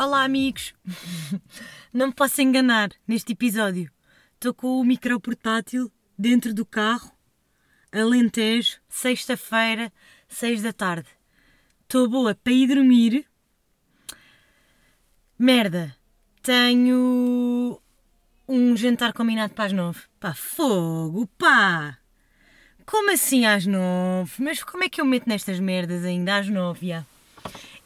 [0.00, 0.74] Olá, amigos!
[1.92, 3.90] Não me posso enganar neste episódio.
[4.34, 7.10] Estou com o micro portátil dentro do carro,
[7.90, 9.92] Alentejo, sexta-feira,
[10.28, 11.08] seis da tarde.
[11.82, 13.26] Estou boa para ir dormir.
[15.36, 15.92] Merda,
[16.44, 17.82] tenho
[18.46, 20.02] um jantar combinado para as nove.
[20.20, 21.98] Pá, fogo, pá!
[22.86, 24.32] Como assim às nove?
[24.38, 26.86] Mas como é que eu meto nestas merdas ainda às nove?
[26.86, 27.04] Já?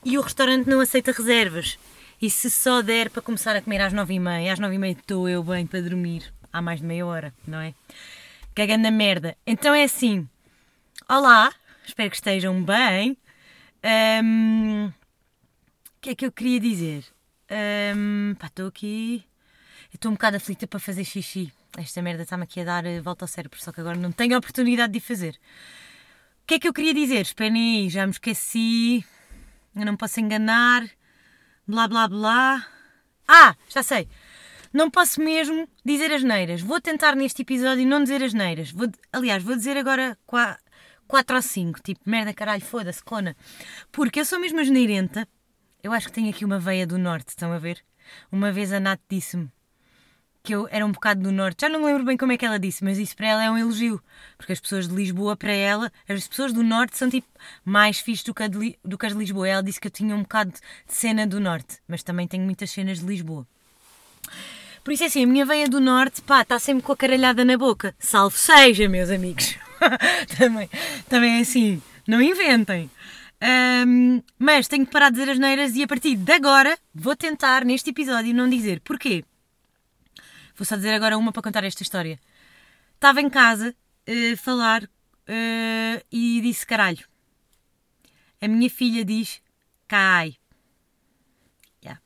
[0.05, 1.79] E o restaurante não aceita reservas.
[2.23, 4.79] E se só der para começar a comer às nove e meia, às nove e
[4.79, 6.33] meia estou eu bem para dormir.
[6.53, 7.75] Há mais de meia hora, não é?
[8.55, 9.37] Cagando na merda.
[9.45, 10.29] Então é assim.
[11.09, 11.53] Olá,
[11.85, 13.19] espero que estejam bem.
[14.23, 14.93] Um, o
[16.01, 17.05] que é que eu queria dizer?
[17.97, 19.25] Um, estou aqui.
[19.93, 21.53] Estou um bocado aflita para fazer xixi.
[21.77, 24.37] Esta merda está-me aqui a dar eh, volta ao cérebro, só que agora não tenho
[24.37, 25.41] a oportunidade de fazer.
[26.45, 27.23] O que é que eu queria dizer?
[27.23, 29.05] Esperem aí, já me esqueci.
[29.75, 30.89] Eu não posso enganar
[31.67, 32.67] blá blá blá.
[33.27, 34.09] Ah, já sei.
[34.73, 36.61] Não posso mesmo dizer as neiras.
[36.61, 38.71] Vou tentar neste episódio não dizer as neiras.
[38.71, 41.83] Vou, aliás, vou dizer agora 4 ou 5.
[41.83, 43.37] Tipo, merda, caralho, foda-se, cona.
[43.91, 45.29] Porque eu sou mesmo asneirenta.
[45.83, 47.85] Eu acho que tenho aqui uma veia do norte, estão a ver?
[48.31, 49.51] Uma vez a Nath disse-me
[50.43, 51.61] que eu era um bocado do norte.
[51.61, 53.51] Já não me lembro bem como é que ela disse, mas isso para ela é
[53.51, 54.03] um elogio.
[54.37, 57.29] Porque as pessoas de Lisboa, para ela, as pessoas do norte são tipo
[57.65, 59.49] mais fixe do que, de, do que as de Lisboa.
[59.49, 60.61] Ela disse que eu tinha um bocado de
[60.95, 63.47] cena do norte, mas também tenho muitas cenas de Lisboa.
[64.83, 67.45] Por isso é assim, a minha veia do norte, pá, está sempre com a caralhada
[67.45, 67.95] na boca.
[68.01, 69.57] Salve seja, meus amigos.
[70.37, 70.69] também,
[71.09, 72.91] também é assim, não inventem.
[73.87, 77.15] Um, mas tenho que parar de dizer as neiras e a partir de agora vou
[77.15, 78.81] tentar, neste episódio, não dizer.
[78.81, 79.25] Porquê?
[80.63, 82.21] Vou só dizer agora uma para contar esta história.
[82.95, 83.75] Estava em casa
[84.07, 87.05] a uh, falar uh, e disse caralho.
[88.41, 89.43] A minha filha diz
[89.89, 90.37] cai.
[91.83, 92.01] Yeah.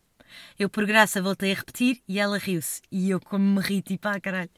[0.59, 2.81] Eu, por graça, voltei a repetir e ela riu-se.
[2.91, 4.49] E eu, como me ri, tipo, ah, caralho.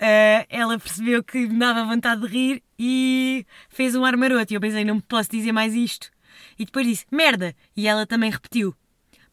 [0.00, 4.50] Uh, ela percebeu que me dava vontade de rir e fez um ar maroto.
[4.50, 6.10] E eu pensei, não posso dizer mais isto.
[6.58, 7.54] E depois disse, merda!
[7.76, 8.74] E ela também repetiu.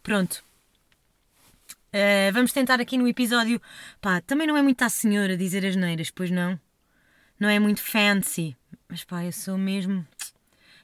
[0.03, 0.44] Pronto,
[1.97, 3.59] Uh, vamos tentar aqui no episódio.
[4.00, 6.59] Pá, também não é muito à senhora dizer as neiras, pois não?
[7.40, 8.56] Não é muito fancy.
[8.88, 10.06] Mas pá, eu sou mesmo.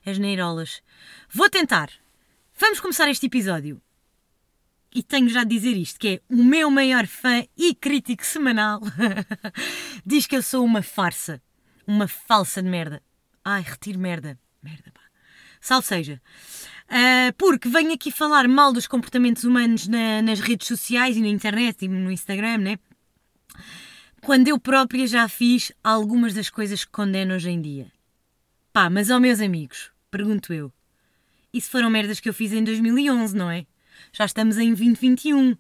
[0.04, 0.82] as neirolas.
[1.30, 1.92] Vou tentar.
[2.58, 3.80] Vamos começar este episódio.
[4.92, 8.82] E tenho já de dizer isto: que é o meu maior fã e crítico semanal
[10.04, 11.40] diz que eu sou uma farsa.
[11.86, 13.04] Uma falsa de merda.
[13.46, 14.40] Ai, retiro merda.
[14.64, 15.02] Merda, pá.
[15.62, 16.22] Salve seja.
[16.90, 21.28] Uh, porque venho aqui falar mal dos comportamentos humanos na, nas redes sociais e na
[21.28, 22.80] internet e no Instagram, né?
[24.22, 27.92] Quando eu própria já fiz algumas das coisas que condeno hoje em dia.
[28.72, 30.72] Pá, mas ó meus amigos, pergunto eu,
[31.54, 33.68] isso foram merdas que eu fiz em 2011, não é?
[34.12, 35.56] Já estamos em 2021.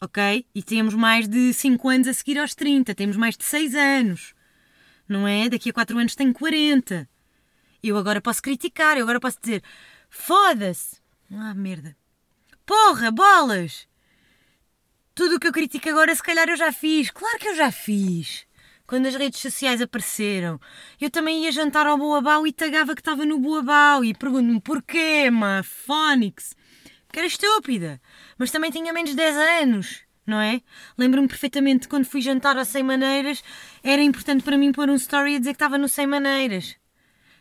[0.00, 0.44] Ok?
[0.54, 4.34] E temos mais de 5 anos a seguir aos 30, temos mais de 6 anos.
[5.08, 5.48] Não é?
[5.48, 7.08] Daqui a 4 anos tenho 40.
[7.82, 9.62] Eu agora posso criticar, eu agora posso dizer
[10.14, 10.98] Foda-se!
[11.32, 11.96] Ah, merda.
[12.66, 13.88] Porra, bolas!
[15.14, 17.10] Tudo o que eu critico agora, se calhar eu já fiz.
[17.10, 18.46] Claro que eu já fiz.
[18.86, 20.60] Quando as redes sociais apareceram,
[21.00, 25.30] eu também ia jantar ao Boabau e tagava que estava no Boabau e pergunto-me porquê,
[25.30, 26.54] ma, Fónix?
[27.06, 27.98] Porque era estúpida.
[28.36, 30.60] Mas também tinha menos de 10 anos, não é?
[30.96, 33.42] Lembro-me perfeitamente quando fui jantar a 100 Maneiras,
[33.82, 36.76] era importante para mim pôr um story a dizer que estava no 100 Maneiras.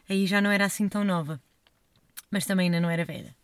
[0.08, 1.42] Aí já não era assim tão nova
[2.32, 3.36] mas também ainda não era velha.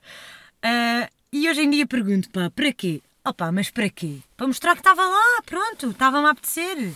[0.64, 3.02] Uh, e hoje em dia pergunto, pá, para quê?
[3.26, 4.20] Opa, mas para quê?
[4.38, 6.94] Para mostrar que estava lá, pronto, estava-me a apetecer.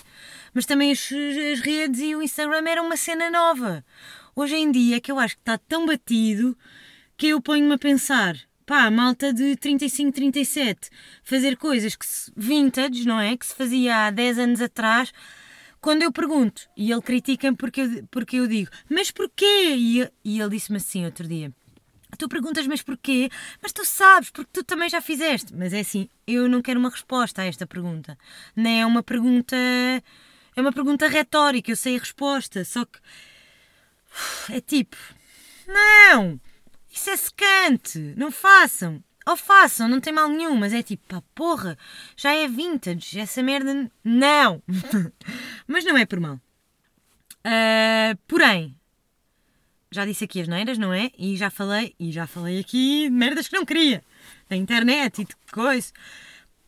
[0.53, 1.09] Mas também as,
[1.53, 3.83] as redes e o Instagram eram uma cena nova.
[4.33, 6.57] Hoje em dia é que eu acho que está tão batido
[7.17, 10.89] que eu ponho-me a pensar, pá, malta de 35, 37,
[11.21, 13.35] fazer coisas que se, vintage, não é?
[13.35, 15.11] Que se fazia há 10 anos atrás.
[15.81, 19.75] Quando eu pergunto, e ele critica-me porque eu, porque eu digo, mas porquê?
[19.75, 21.51] E, e ele disse-me assim outro dia,
[22.17, 23.29] Tu perguntas, mas porquê?
[23.61, 25.53] Mas tu sabes, porque tu também já fizeste.
[25.55, 28.17] Mas é assim, eu não quero uma resposta a esta pergunta.
[28.55, 29.55] Nem é uma pergunta.
[29.55, 32.63] É uma pergunta retórica, eu sei a resposta.
[32.65, 32.99] Só que.
[34.49, 34.97] É tipo.
[35.67, 36.39] Não!
[36.91, 38.13] Isso é secante!
[38.17, 39.03] Não façam!
[39.25, 41.77] Ou façam, não tem mal nenhum, mas é tipo, pá, porra,
[42.17, 43.89] já é vintage, essa merda.
[44.03, 44.61] Não!
[45.67, 46.39] mas não é por mal.
[47.45, 48.75] Uh, porém,
[49.91, 51.11] já disse aqui as neiras, não é?
[51.17, 54.03] E já falei, e já falei aqui de merdas que não queria,
[54.49, 55.91] da internet e de coisa.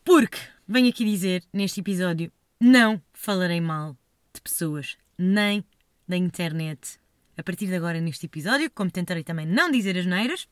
[0.04, 0.38] Porque
[0.68, 2.30] venho aqui dizer neste episódio:
[2.60, 3.96] não falarei mal
[4.32, 5.64] de pessoas, nem
[6.06, 6.98] da internet.
[7.36, 10.46] A partir de agora, neste episódio, como tentarei também não dizer as neiras,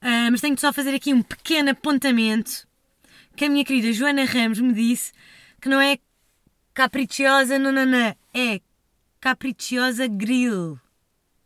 [0.00, 2.68] Uh, mas tenho de só fazer aqui um pequeno apontamento
[3.34, 5.12] que a minha querida Joana Ramos me disse
[5.60, 5.98] que não é
[6.72, 8.60] capricciosa, não, não, não, é
[9.20, 10.78] capricciosa grill,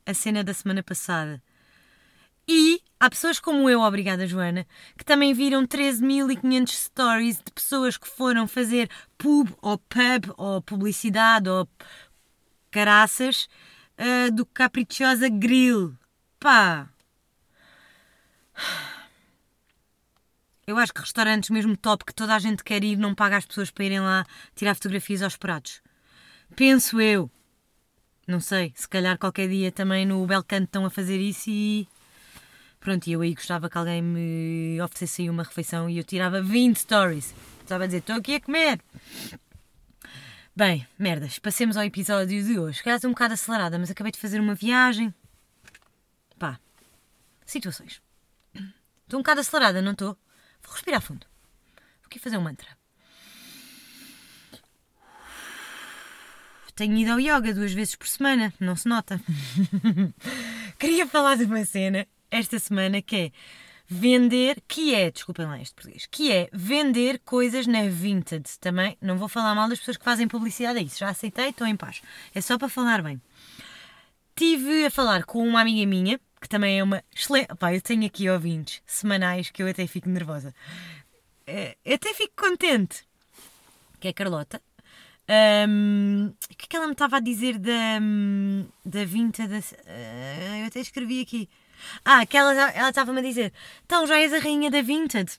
[0.07, 1.43] a cena da semana passada.
[2.47, 4.67] E há pessoas como eu, obrigada Joana,
[4.99, 11.49] que também viram 13.500 stories de pessoas que foram fazer pub ou pub ou publicidade
[11.49, 11.69] ou
[12.71, 13.49] caraças
[13.99, 15.97] uh, do Capricciosa Grill.
[16.41, 16.89] Pá!
[20.67, 23.45] Eu acho que restaurantes mesmo top que toda a gente quer ir não paga as
[23.45, 25.83] pessoas para irem lá tirar fotografias aos pratos.
[26.55, 27.31] Penso eu.
[28.27, 31.89] Não sei, se calhar qualquer dia também no Belcanto estão a fazer isso e
[32.83, 36.77] Pronto, eu aí gostava que alguém me oferecesse aí uma refeição e eu tirava 20
[36.77, 37.33] stories.
[37.61, 38.81] Estava a dizer, estou aqui a comer.
[40.55, 42.83] Bem, merdas, passemos ao episódio de hoje.
[42.83, 45.15] Calhar estou um bocado acelerada, mas acabei de fazer uma viagem.
[46.41, 46.59] Pá,
[47.47, 48.03] situações.
[48.53, 50.19] Estou um bocado acelerada, não estou?
[50.61, 51.25] Vou respirar fundo.
[52.01, 52.82] Vou aqui fazer um mantra.
[56.75, 59.21] Tenho ido ao yoga duas vezes por semana, não se nota.
[60.79, 63.33] Queria falar de uma cena esta semana que é
[63.87, 68.49] vender, que é, desculpem lá este português, que é vender coisas na Vinted.
[68.59, 71.67] Também não vou falar mal das pessoas que fazem publicidade a isso, já aceitei, estou
[71.67, 72.01] em paz.
[72.35, 73.21] É só para falar bem.
[74.35, 77.55] Tive a falar com uma amiga minha, que também é uma excelente.
[77.57, 80.55] Pá, eu tenho aqui ouvintes semanais que eu até fico nervosa.
[81.47, 83.05] Eh, eu até fico contente.
[84.01, 84.61] Que é Carlota.
[85.29, 88.01] Um, o que é que ela me estava a dizer da,
[88.85, 89.53] da Vinted?
[89.53, 91.49] Uh, eu até escrevi aqui.
[92.05, 93.53] Ah, que ela estava-me a dizer:
[93.85, 95.31] então já és a rainha da Vinted.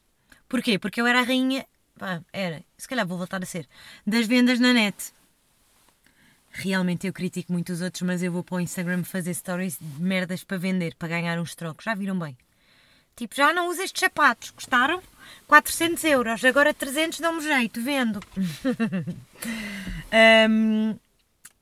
[0.47, 0.77] Porquê?
[0.79, 1.65] Porque eu era a rainha.
[1.97, 3.67] Pá, era, se calhar vou voltar a ser.
[4.05, 5.13] Das vendas na net.
[6.51, 10.01] Realmente eu critico muito os outros, mas eu vou para o Instagram fazer stories de
[10.01, 11.83] merdas para vender, para ganhar uns trocos.
[11.83, 12.37] Já viram bem?
[13.15, 14.51] Tipo, já não uso estes sapatos.
[14.51, 15.01] Gostaram?
[15.47, 16.43] 400 euros.
[16.45, 17.81] Agora 300 dão-me jeito.
[17.81, 18.19] Vendo.
[20.49, 20.95] um,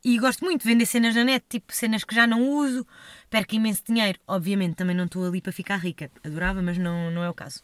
[0.03, 2.85] e gosto muito de vender cenas na net, tipo cenas que já não uso,
[3.29, 4.19] perco imenso dinheiro.
[4.27, 7.61] Obviamente também não estou ali para ficar rica, adorava, mas não, não é o caso.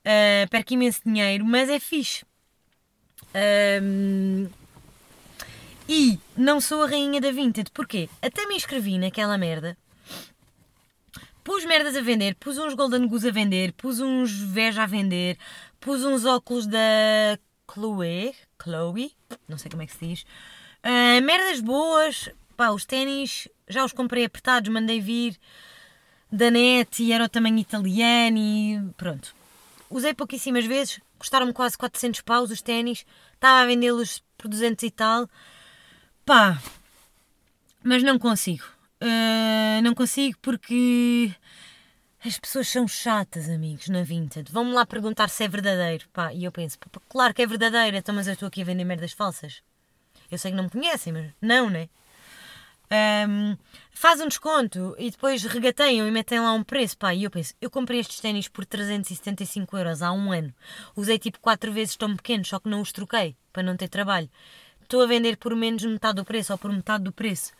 [0.00, 2.24] Uh, perco imenso dinheiro, mas é fixe.
[3.82, 4.48] Um,
[5.88, 8.08] e não sou a rainha da Vinted, porquê?
[8.20, 9.76] Até me inscrevi naquela merda,
[11.44, 15.38] pus merdas a vender, pus uns Golden Goose a vender, pus uns Veja a vender,
[15.80, 17.38] pus uns óculos da
[17.72, 19.12] Chloe, Chloe,
[19.48, 20.24] não sei como é que se diz
[20.84, 25.38] Uh, merdas boas, pá, os ténis já os comprei apertados, mandei vir
[26.30, 29.32] da net e era o tamanho italiano e pronto.
[29.88, 34.90] Usei pouquíssimas vezes, custaram-me quase 400 paus os ténis, estava a vendê-los por 200 e
[34.90, 35.30] tal.
[36.26, 36.60] Pá,
[37.84, 38.64] mas não consigo.
[39.02, 41.34] Uh, não consigo porque
[42.24, 44.52] as pessoas são chatas, amigos, na Vinted.
[44.52, 46.08] Vão-me lá perguntar se é verdadeiro.
[46.12, 46.78] Pá, e eu penso,
[47.08, 49.60] claro que é verdadeiro, então, mas eu estou aqui a vender merdas falsas.
[50.30, 51.88] Eu sei que não me conhecem, mas não, né?
[53.28, 53.56] Um,
[53.90, 56.96] faz um desconto e depois regateiam e metem lá um preço.
[56.96, 60.54] Pá, e eu penso, eu comprei estes ténis por 375 euros há um ano.
[60.94, 64.30] Usei tipo 4 vezes tão pequenos, só que não os troquei para não ter trabalho.
[64.80, 67.52] Estou a vender por menos metade do preço ou por metade do preço.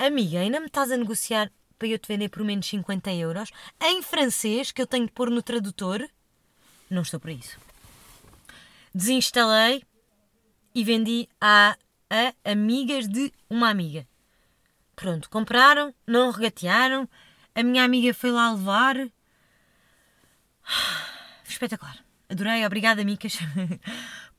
[0.00, 4.02] Amiga, ainda me estás a negociar para eu te vender por menos 50 euros em
[4.02, 6.08] francês que eu tenho de pôr no tradutor?
[6.88, 7.58] Não estou para isso.
[8.94, 9.84] Desinstalei,
[10.74, 11.76] e vendi a,
[12.08, 14.06] a amigas de uma amiga.
[14.94, 17.08] Pronto, compraram, não regatearam,
[17.54, 18.96] a minha amiga foi lá levar.
[21.46, 21.98] Espetacular.
[22.28, 23.38] Adorei, obrigada, Micas.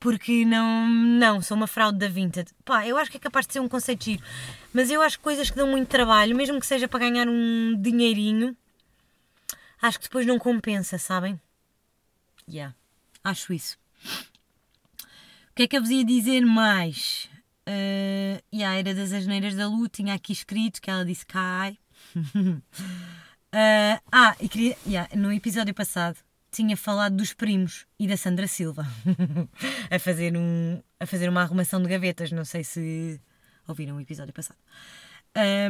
[0.02, 2.50] Porque não, não, sou uma fraude da Vinted.
[2.64, 4.22] Pá, eu acho que é capaz de ser um conceito giro.
[4.72, 7.80] Mas eu acho que coisas que dão muito trabalho, mesmo que seja para ganhar um
[7.80, 8.56] dinheirinho,
[9.80, 11.40] acho que depois não compensa, sabem?
[12.48, 12.74] Yeah,
[13.22, 13.78] acho isso.
[15.50, 17.30] O que é que eu vos ia dizer mais?
[17.68, 21.78] Uh, e a Era das Asneiras da Lu tinha aqui escrito que ela disse cai.
[22.16, 22.60] uh,
[24.10, 26.16] ah, e queria, yeah, no episódio passado
[26.52, 28.86] tinha falado dos primos e da Sandra Silva
[29.90, 32.30] a, fazer um, a fazer uma arrumação de gavetas.
[32.30, 33.18] Não sei se
[33.66, 34.58] ouviram o episódio passado.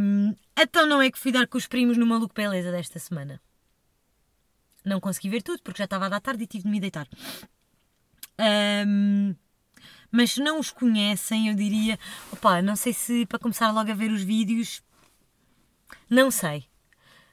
[0.02, 3.40] Um, então não é que fui dar com os primos no Maluco Beleza desta semana.
[4.84, 7.06] Não consegui ver tudo porque já estava a dar tarde e tive de me deitar.
[8.84, 9.36] Um,
[10.10, 11.96] mas se não os conhecem, eu diria,
[12.32, 14.82] opá, não sei se para começar logo a ver os vídeos,
[16.10, 16.64] não sei.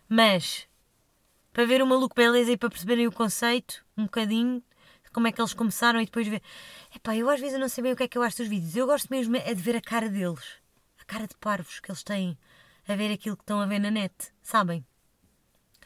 [0.08, 0.68] Mas
[1.51, 4.63] para ver o maluco beleza e para perceberem o conceito, um bocadinho,
[5.12, 6.41] como é que eles começaram e depois ver.
[6.96, 8.75] Epá, eu às vezes não sei bem o que é que eu acho dos vídeos.
[8.75, 10.46] Eu gosto mesmo é de ver a cara deles,
[11.00, 12.38] a cara de parvos que eles têm
[12.88, 14.86] a ver aquilo que estão a ver na net, sabem?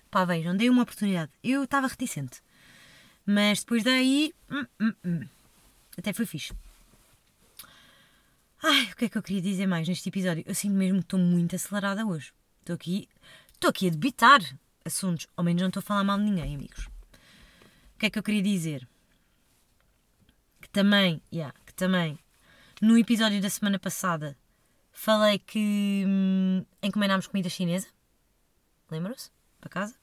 [0.09, 1.31] Pá, vejam, dei uma oportunidade.
[1.43, 2.41] Eu estava reticente.
[3.25, 4.33] Mas depois daí.
[4.49, 5.27] Hum, hum, hum.
[5.97, 6.53] Até foi fixe.
[8.61, 10.43] Ai, o que é que eu queria dizer mais neste episódio?
[10.45, 12.31] Eu sinto mesmo que estou muito acelerada hoje.
[12.59, 13.09] Estou aqui.
[13.53, 14.41] Estou aqui a debitar
[14.85, 15.27] assuntos.
[15.35, 16.87] Ao menos não estou a falar mal de ninguém, amigos.
[17.95, 18.87] O que é que eu queria dizer?
[20.61, 22.17] Que também, yeah, que também,
[22.81, 24.37] no episódio da semana passada,
[24.91, 27.87] falei que hum, encomendámos comida chinesa.
[28.89, 29.31] Lembram-se?
[29.59, 29.95] Para casa?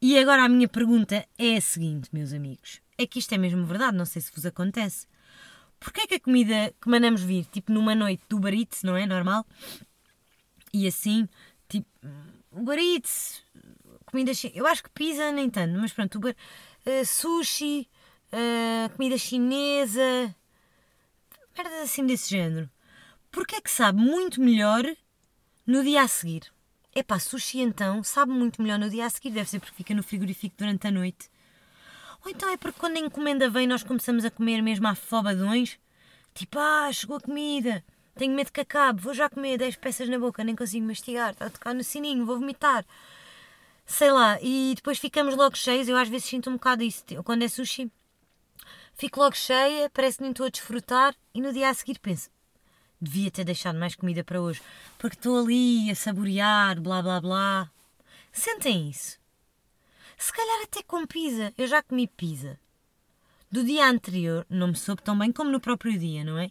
[0.00, 2.80] E agora a minha pergunta é a seguinte, meus amigos.
[2.96, 5.06] É que isto é mesmo verdade, não sei se vos acontece.
[5.80, 9.06] Porquê é que a comida que mandamos vir, tipo numa noite do Eats, não é?
[9.06, 9.46] Normal?
[10.72, 11.28] E assim,
[11.68, 11.88] tipo,
[12.52, 13.42] Uber Eats,
[14.06, 14.32] comida.
[14.54, 16.34] Eu acho que pizza nem tanto, mas pronto, Uber,
[16.86, 17.88] uh, sushi,
[18.32, 20.34] uh, comida chinesa,
[21.56, 22.70] merdas assim desse género.
[23.30, 24.84] Porquê é que sabe muito melhor
[25.66, 26.50] no dia a seguir?
[26.94, 30.02] Epá, sushi então sabe muito melhor no dia a seguir, deve ser porque fica no
[30.02, 31.30] frigorífico durante a noite.
[32.24, 35.78] Ou então é porque quando a encomenda vem nós começamos a comer mesmo a fobadões.
[36.34, 37.84] Tipo, ah, chegou a comida,
[38.18, 41.46] tenho medo que acabe, vou já comer 10 peças na boca, nem consigo mastigar, está
[41.46, 42.84] a tocar no sininho, vou vomitar.
[43.86, 47.42] Sei lá, e depois ficamos logo cheios, eu às vezes sinto um bocado isso, quando
[47.44, 47.90] é sushi.
[48.94, 52.28] Fico logo cheia, parece que nem estou a desfrutar e no dia a seguir penso,
[53.00, 54.60] devia ter deixado mais comida para hoje,
[54.98, 57.70] porque estou ali a saborear, blá blá blá.
[58.32, 59.18] Sentem isso?
[60.18, 61.54] Se calhar até com pizza.
[61.56, 62.58] Eu já comi pizza.
[63.50, 66.50] Do dia anterior não me soube tão bem como no próprio dia, não é?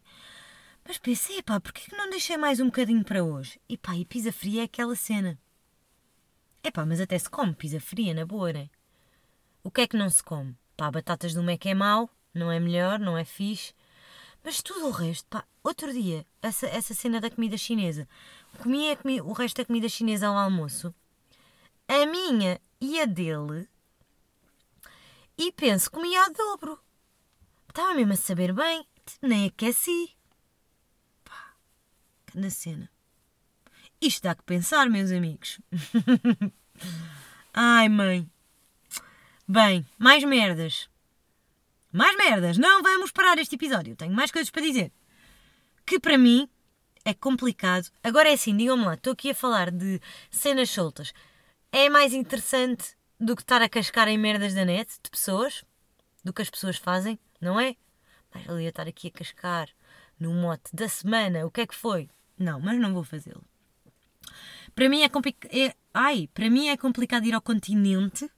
[0.87, 3.59] Mas pensei, pá, porquê que não deixei mais um bocadinho para hoje?
[3.67, 5.37] E pá, e pizza fria é aquela cena.
[6.63, 8.69] É pá, mas até se come pizza fria, na boa, né?
[9.61, 10.55] O que é que não se come?
[10.77, 13.73] Pá, batatas do Mac é mau, não é melhor, não é fixe.
[14.41, 18.07] Mas tudo o resto, pá, outro dia, essa, essa cena da comida chinesa.
[18.59, 18.87] Comi,
[19.21, 20.95] o resto da comida chinesa ao almoço.
[21.85, 23.67] A minha e a dele.
[25.37, 26.79] E penso, comia ao dobro.
[27.67, 28.87] Estava mesmo a saber bem,
[29.21, 30.16] nem aqueci.
[32.37, 32.89] Na cena.
[33.99, 35.59] Isto dá que pensar, meus amigos.
[37.51, 38.29] Ai, mãe.
[39.47, 40.87] Bem, mais merdas.
[41.91, 42.59] Mais merdas.
[42.59, 43.95] Não vamos parar este episódio.
[43.95, 44.91] Tenho mais coisas para dizer.
[45.83, 46.47] Que para mim
[47.03, 47.89] é complicado.
[48.03, 51.11] Agora é assim, digam-me lá, estou aqui a falar de cenas soltas
[51.71, 55.63] é mais interessante do que estar a cascar em merdas da net de pessoas,
[56.23, 57.75] do que as pessoas fazem, não é?
[58.33, 59.69] Mas ali a estar aqui a cascar
[60.19, 62.09] no mote da semana, o que é que foi?
[62.37, 63.43] Não, mas não vou fazê-lo.
[64.75, 65.51] Para mim é complicado.
[65.53, 65.75] É...
[65.93, 68.29] Ai, para mim é complicado ir ao continente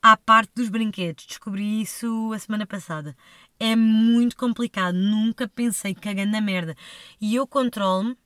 [0.00, 1.26] à parte dos brinquedos.
[1.26, 3.16] Descobri isso a semana passada.
[3.58, 4.94] É muito complicado.
[4.94, 6.76] Nunca pensei cagando na merda.
[7.20, 8.16] E eu controlo-me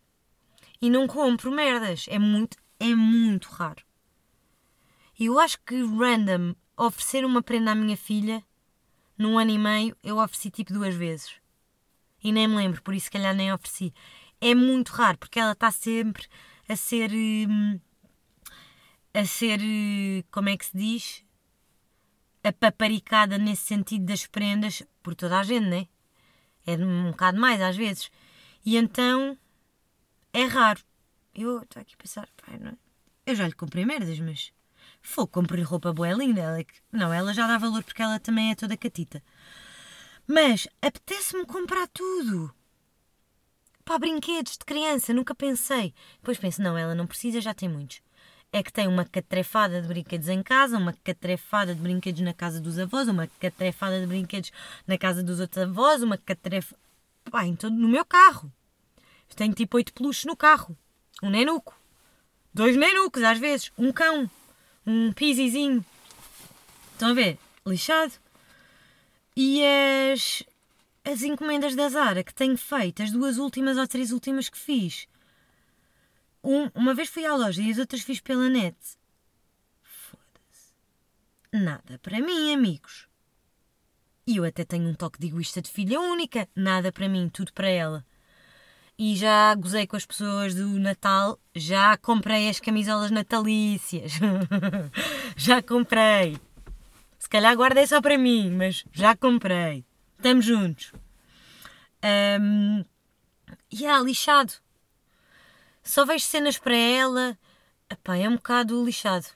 [0.80, 2.06] e não compro merdas.
[2.08, 3.82] É muito, é muito raro.
[5.18, 8.44] E eu acho que random oferecer uma prenda à minha filha,
[9.16, 11.34] num ano e meio, eu ofereci tipo duas vezes.
[12.22, 13.92] E nem me lembro, por isso se calhar nem ofereci.
[14.46, 16.26] É muito raro, porque ela está sempre
[16.68, 17.10] a ser.
[17.10, 17.80] Hum,
[19.14, 19.58] a ser.
[20.30, 21.24] como é que se diz?
[22.42, 25.88] Apaparicada nesse sentido das prendas por toda a gente, né?
[26.66, 28.10] É um bocado mais às vezes.
[28.66, 29.38] E então.
[30.30, 30.82] é raro.
[31.34, 32.76] Eu estou aqui a pensar, pai, não é?
[33.24, 34.52] Eu já lhe comprei merdas, mas
[35.00, 36.42] Fogo, comprei roupa boa linda.
[36.42, 39.22] Ela, é não, ela já dá valor porque ela também é toda catita.
[40.26, 42.54] Mas apetece-me comprar tudo.
[43.84, 45.92] Pá, brinquedos de criança, nunca pensei.
[46.20, 48.00] Depois penso, não, ela não precisa, já tem muitos.
[48.52, 52.60] É que tem uma catrefada de brinquedos em casa, uma catrefada de brinquedos na casa
[52.60, 54.52] dos avós, uma catrefada de brinquedos
[54.86, 56.76] na casa dos outros avós, uma catrefa.
[57.30, 58.50] Pá, em todo, no meu carro.
[59.34, 60.76] Tenho tipo oito peluches no carro.
[61.22, 61.76] Um nenuco.
[62.52, 63.72] Dois nenucos, às vezes.
[63.76, 64.30] Um cão
[64.86, 65.84] um pisizinho.
[66.92, 67.38] Estão a ver?
[67.66, 68.12] Lixado.
[69.36, 69.62] E
[70.12, 70.42] as,
[71.04, 75.06] as encomendas da Zara que tenho feito, as duas últimas ou três últimas que fiz.
[76.42, 78.76] Um, uma vez fui à loja e as outras fiz pela net.
[79.82, 80.72] Foda-se.
[81.52, 83.08] Nada para mim, amigos.
[84.26, 86.48] E eu até tenho um toque de egoísta de filha única.
[86.56, 88.04] Nada para mim, tudo para ela
[88.98, 94.12] e já gozei com as pessoas do Natal, já comprei as camisolas natalícias.
[95.36, 96.38] já comprei.
[97.18, 99.84] Se calhar guardei só para mim, mas já comprei.
[100.24, 100.90] Estamos juntos.
[102.40, 102.82] Um,
[103.70, 104.54] e é lixado.
[105.82, 107.38] Só vejo cenas para ela.
[107.90, 109.26] Epá, é um bocado lixado.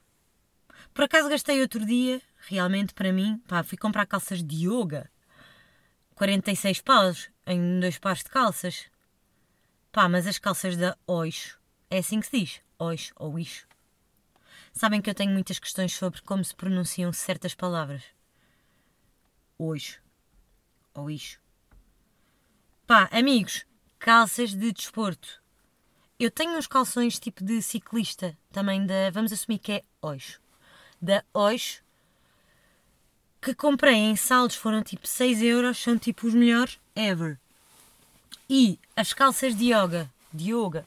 [0.95, 5.11] Por acaso gastei outro dia, realmente para mim, pá, fui comprar calças de yoga.
[6.14, 8.90] 46 paus em dois pares de calças.
[9.92, 13.68] Pá, mas as calças da Oixo, é assim que se diz, Oixo ou Ixo.
[14.73, 18.04] Sabem que eu tenho muitas questões sobre como se pronunciam certas palavras.
[19.59, 20.00] Hoje.
[20.99, 21.38] Ou isso.
[22.85, 23.64] Pá, amigos,
[24.00, 25.40] calças de desporto.
[26.19, 29.09] Eu tenho uns calções tipo de ciclista, também da.
[29.12, 30.40] Vamos assumir que é hoje.
[31.00, 31.81] Da hoje.
[33.40, 37.38] Que comprei em saldos, foram tipo 6 euros, são tipo os melhores ever.
[38.50, 40.85] E as calças de yoga, de yoga,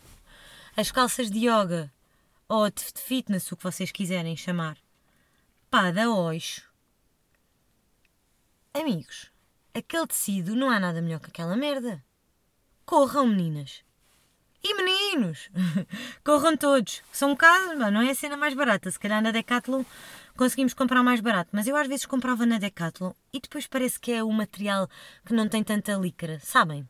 [0.75, 1.89] as calças de yoga
[2.49, 4.77] ou de fitness, o que vocês quiserem chamar,
[5.69, 6.61] pá, da hoje.
[8.73, 9.31] Amigos,
[9.73, 12.03] aquele tecido não há nada melhor que aquela merda.
[12.85, 13.83] Corram, meninas.
[14.63, 15.49] E meninos!
[16.23, 17.01] Corram todos.
[17.11, 18.91] São um bocado, não é a cena mais barata.
[18.91, 19.83] Se calhar na Decathlon
[20.37, 21.49] conseguimos comprar mais barato.
[21.51, 24.87] Mas eu às vezes comprava na Decathlon e depois parece que é o material
[25.25, 26.87] que não tem tanta líquora, sabem?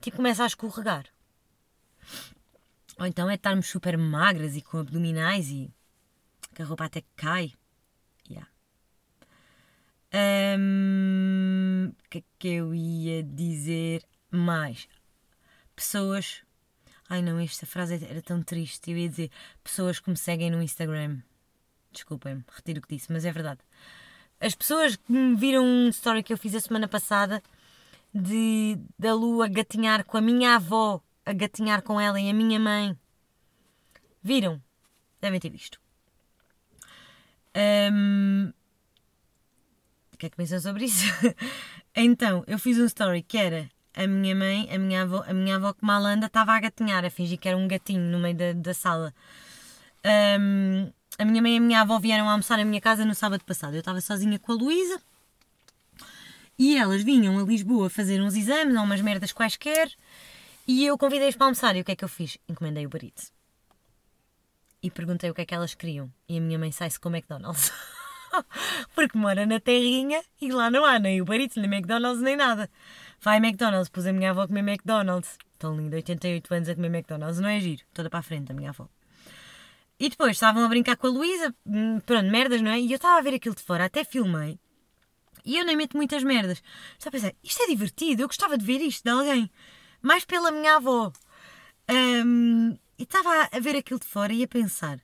[0.00, 1.04] Tipo, começa a escorregar.
[2.98, 5.70] Ou então é estarmos super magras e com abdominais e
[6.54, 7.52] que a roupa até cai.
[10.12, 14.88] O um, que é que eu ia dizer mais?
[15.74, 16.42] Pessoas
[17.08, 18.90] Ai não, esta frase era tão triste.
[18.90, 19.30] Eu ia dizer
[19.62, 21.18] pessoas que me seguem no Instagram.
[21.92, 23.60] Desculpem-me, retiro o que disse, mas é verdade.
[24.40, 27.42] As pessoas que me viram um story que eu fiz a semana passada
[28.12, 32.58] de da Lua gatinhar com a minha avó, a gatinhar com ela e a minha
[32.58, 32.98] mãe.
[34.22, 34.60] Viram?
[35.20, 35.80] Devem ter visto.
[37.56, 38.52] Um,
[40.16, 41.04] o que é que pensam sobre isso?
[41.94, 45.56] então, eu fiz um story que era a minha mãe, a minha avó, a minha
[45.56, 48.34] avó que mal anda, estava a gatinhar, a fingir que era um gatinho no meio
[48.34, 49.14] da, da sala.
[50.40, 53.44] Um, a minha mãe e a minha avó vieram almoçar na minha casa no sábado
[53.44, 53.74] passado.
[53.74, 55.00] Eu estava sozinha com a Luísa
[56.58, 59.90] e elas vinham a Lisboa fazer uns exames ou umas merdas quaisquer
[60.66, 61.76] e eu convidei-as para almoçar.
[61.76, 62.38] E o que é que eu fiz?
[62.48, 63.22] Encomendei o Barito.
[64.82, 66.10] E perguntei o que é que elas queriam.
[66.26, 67.70] E a minha mãe sai-se com o McDonald's.
[68.94, 72.70] Porque mora na terrinha e lá não há nem o Barito, nem McDonald's, nem nada.
[73.20, 75.38] Vai McDonald's, pus a minha avó a comer McDonald's.
[75.58, 77.82] Tão linda, 88 anos a comer McDonald's, não é giro?
[77.94, 78.88] Toda para a frente, a minha avó.
[79.98, 82.78] E depois estavam a brincar com a Luísa, hum, pronto, merdas, não é?
[82.78, 84.58] E eu estava a ver aquilo de fora, até filmei.
[85.44, 86.62] E eu nem meto muitas merdas.
[86.98, 89.50] Estava a pensar, isto é divertido, eu gostava de ver isto de alguém.
[90.02, 91.12] Mais pela minha avó.
[91.90, 95.00] Um, e estava a ver aquilo de fora e a pensar,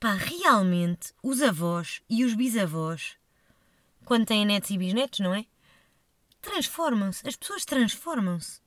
[0.00, 3.16] pá, realmente os avós e os bisavós,
[4.04, 5.44] quando têm netos e bisnetos, não é?
[6.40, 7.26] transformam-se.
[7.26, 8.60] As pessoas transformam-se.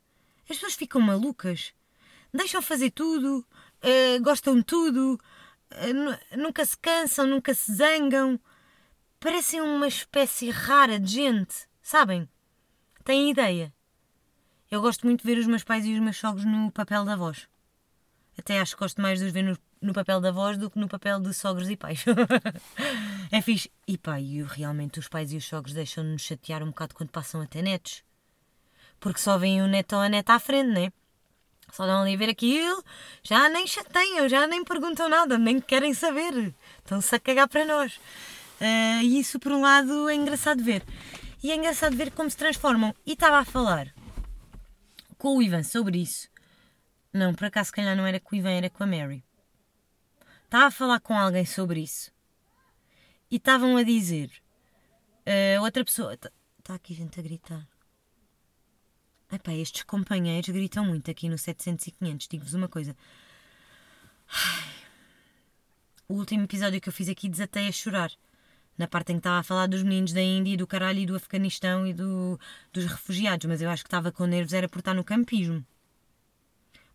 [0.44, 1.74] As pessoas ficam malucas.
[2.34, 3.46] Deixam fazer tudo,
[3.84, 5.20] uh, gostam de tudo,
[5.72, 8.40] uh, nunca se cansam, nunca se zangam.
[9.20, 12.28] Parecem uma espécie rara de gente, sabem?
[13.04, 13.74] Têm ideia?
[14.70, 17.16] Eu gosto muito de ver os meus pais e os meus sogros no papel da
[17.16, 17.48] voz.
[18.38, 20.80] Até acho que gosto mais de os ver no, no papel da voz do que
[20.80, 22.06] no papel de sogros e pais.
[23.32, 23.72] é fixe.
[23.88, 27.42] E pá, e realmente os pais e os sogros deixam-nos chatear um bocado quando passam
[27.42, 28.04] até netos.
[29.00, 30.94] Porque só vem o neto ou a neta à frente, né?
[31.72, 32.84] Só dão ali a ver aquilo,
[33.24, 36.54] já nem chateiam, já nem perguntam nada, nem querem saber.
[36.80, 37.96] Estão-se a cagar para nós.
[38.60, 40.84] Uh, e isso, por um lado, é engraçado ver.
[41.42, 42.94] E é engraçado ver como se transformam.
[43.06, 43.92] E estava a falar
[45.18, 46.28] com o Ivan sobre isso.
[47.14, 49.24] Não, por acaso, se calhar não era com o Ivan, era com a Mary.
[50.52, 52.12] Estava a falar com alguém sobre isso
[53.32, 54.30] e estavam a dizer.
[55.26, 56.14] Uh, outra pessoa.
[56.14, 56.30] Está
[56.62, 57.66] tá aqui gente a gritar.
[59.32, 62.28] Epá, estes companheiros gritam muito aqui no 700 e 500.
[62.28, 62.94] Digo-vos uma coisa.
[66.06, 68.12] O último episódio que eu fiz aqui desatei a chorar.
[68.78, 71.06] Na parte em que estava a falar dos meninos da Índia e do caralho e
[71.06, 72.38] do Afeganistão e do,
[72.74, 73.46] dos refugiados.
[73.46, 75.66] Mas eu acho que estava com nervos era por estar no campismo.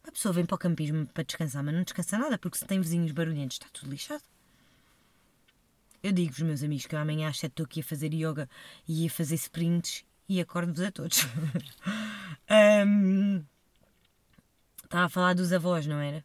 [0.07, 2.81] Uma pessoa vem para o campismo para descansar, mas não descansa nada, porque se tem
[2.81, 4.23] vizinhos barulhentos está tudo lixado.
[6.01, 8.49] Eu digo-vos, meus amigos, que eu amanhã às 7 estou aqui a fazer yoga
[8.87, 11.27] e a fazer sprints e acordo-vos a todos.
[12.87, 13.45] um,
[14.85, 16.25] estava a falar dos avós, não era?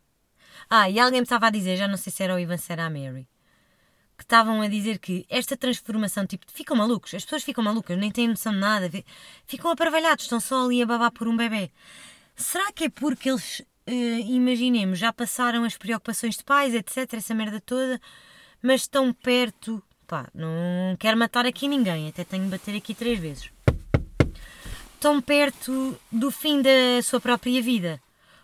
[0.69, 2.71] Ah, e alguém me estava a dizer, já não sei se era o Ivan, se
[2.71, 3.27] era a Mary,
[4.15, 8.11] que estavam a dizer que esta transformação, tipo, ficam malucos, as pessoas ficam malucas, nem
[8.11, 8.91] têm noção de nada,
[9.47, 11.71] ficam aparvalhados, estão só ali a babar por um bebê.
[12.35, 13.63] Será que é porque eles
[13.93, 17.99] imaginemos, já passaram as preocupações de pais, etc., essa merda toda,
[18.61, 19.81] mas estão perto.
[20.07, 23.51] Pá, não quero matar aqui ninguém, até tenho de bater aqui três vezes.
[24.93, 28.01] Estão perto do fim da sua própria vida.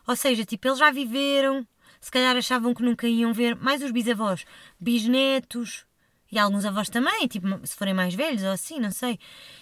[0.08, 1.68] Ou seja, tipo, eles já viveram,
[2.00, 4.46] se calhar achavam que nunca iam ver mais os bisavós,
[4.80, 5.86] bisnetos
[6.32, 9.20] e alguns avós também, tipo, se forem mais velhos ou assim, não sei.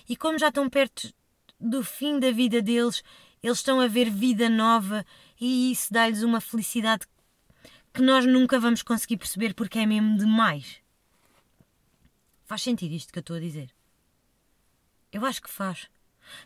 [0.08, 1.14] E como já estão perto
[1.60, 3.04] do fim da vida deles,
[3.46, 5.06] eles estão a ver vida nova
[5.40, 7.06] e isso dá-lhes uma felicidade
[7.94, 10.78] que nós nunca vamos conseguir perceber porque é mesmo demais.
[12.44, 13.70] Faz sentido isto que eu estou a dizer?
[15.12, 15.88] Eu acho que faz.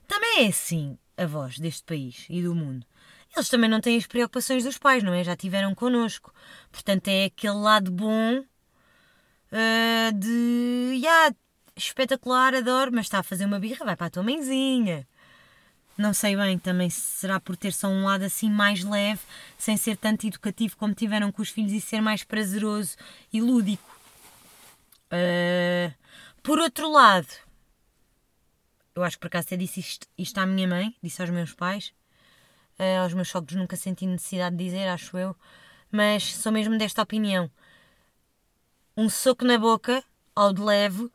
[0.05, 2.85] Também é assim a voz deste país e do mundo.
[3.33, 5.23] Eles também não têm as preocupações dos pais, não é?
[5.23, 6.33] Já tiveram connosco.
[6.69, 10.95] Portanto, é aquele lado bom uh, de.
[10.95, 11.33] Yeah,
[11.77, 15.07] espetacular, adoro, mas está a fazer uma birra, vai para a tua mãezinha.
[15.99, 19.19] Não sei bem, também será por ter só um lado assim mais leve,
[19.57, 22.95] sem ser tanto educativo como tiveram com os filhos e ser mais prazeroso
[23.33, 23.83] e lúdico.
[25.11, 25.93] Uh,
[26.41, 27.27] por outro lado,
[28.95, 31.51] eu acho que por acaso até disse isto, isto à minha mãe, disse aos meus
[31.53, 31.91] pais,
[32.79, 35.35] uh, aos meus sogros nunca senti necessidade de dizer, acho eu,
[35.91, 37.51] mas sou mesmo desta opinião.
[38.95, 40.01] Um soco na boca,
[40.33, 41.11] ao de leve,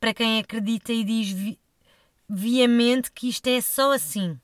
[0.00, 1.56] para quem acredita e diz
[2.28, 4.38] vi viamente que isto é só assim.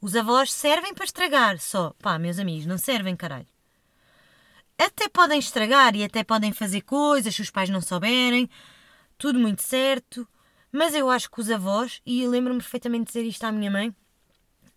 [0.00, 1.94] Os avós servem para estragar só.
[1.98, 3.46] Pá, meus amigos, não servem, caralho.
[4.78, 8.48] Até podem estragar e até podem fazer coisas se os pais não souberem,
[9.18, 10.26] tudo muito certo,
[10.72, 13.94] mas eu acho que os avós, e lembro-me perfeitamente de dizer isto à minha mãe,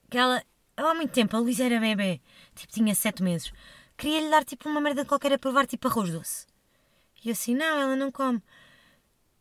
[0.09, 0.43] que ela
[0.75, 2.19] há muito tempo, a Luísa era bebê,
[2.53, 3.53] tipo tinha sete meses,
[3.95, 6.47] queria-lhe dar tipo uma merda qualquer a provar, tipo arroz doce.
[7.23, 8.43] E eu assim, não, ela não come.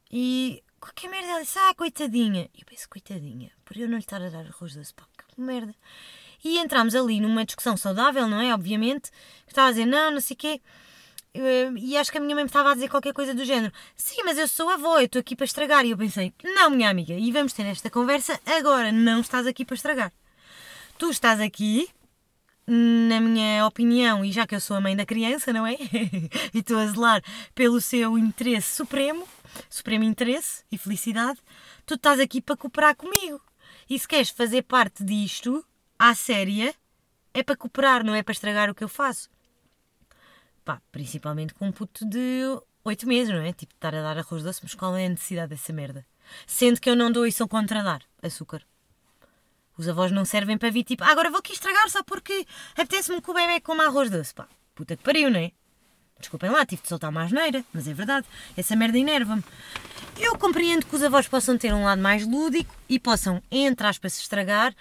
[0.09, 2.51] E qualquer merda, ela disse, ah, coitadinha.
[2.53, 5.41] E eu penso, coitadinha, por eu não lhe estar a dar arroz doce, pá, que
[5.41, 5.75] merda.
[6.45, 8.53] E entramos ali numa discussão saudável, não é?
[8.53, 9.11] Obviamente,
[9.47, 10.61] que estava a dizer, não, não sei o quê.
[11.79, 13.73] E acho que a minha mãe estava a dizer qualquer coisa do género.
[13.97, 15.87] Sim, mas eu sou avó, eu estou aqui para estragar.
[15.87, 18.91] E eu pensei, não, minha amiga, e vamos ter esta conversa agora.
[18.91, 20.13] Não estás aqui para estragar.
[20.99, 21.89] Tu estás aqui,
[22.67, 25.75] na minha opinião, e já que eu sou a mãe da criança, não é?
[26.53, 27.23] e estou a zelar
[27.55, 29.27] pelo seu interesse supremo,
[29.69, 31.41] supremo interesse e felicidade,
[31.87, 33.41] tu estás aqui para cooperar comigo.
[33.89, 35.65] E se queres fazer parte disto,
[35.99, 36.75] à séria,
[37.35, 39.31] é para cooperar, não é para estragar o que eu faço.
[40.65, 42.43] Pá, principalmente com um puto de
[42.85, 43.53] 8 meses, não é?
[43.53, 46.07] Tipo, estar a dar arroz doce, mas qual é a necessidade dessa merda?
[46.47, 48.63] Sendo que eu não dou e sou contra dar açúcar.
[49.77, 53.23] Os avós não servem para vir tipo, ah, agora vou aqui estragar só porque apetece-me
[53.23, 54.35] que o bebê coma arroz doce.
[54.35, 55.53] Pá, puta que pariu, não é?
[56.23, 59.43] Desculpem lá, tive de soltar uma asneira, mas é verdade, essa merda enerva-me.
[60.19, 64.13] Eu compreendo que os avós possam ter um lado mais lúdico e possam, entre aspas,
[64.13, 64.73] se estragar,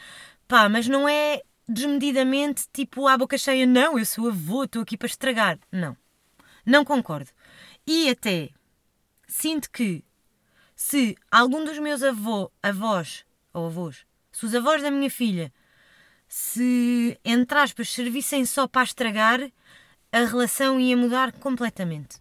[0.48, 4.96] pá, mas não é desmedidamente tipo à boca cheia, não, eu sou avô, estou aqui
[4.96, 5.58] para estragar.
[5.72, 5.98] Não,
[6.64, 7.32] não concordo.
[7.88, 8.50] E até
[9.28, 10.04] sinto que
[10.76, 15.52] se algum dos meus avô, avós ou avós, se os avós da minha filha
[16.28, 19.52] se, entre aspas, servissem só para estragar,
[20.12, 22.18] a relação ia mudar completamente.